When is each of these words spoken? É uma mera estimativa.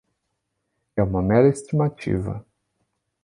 É 0.95 1.03
uma 1.03 1.21
mera 1.21 1.47
estimativa. 1.47 2.43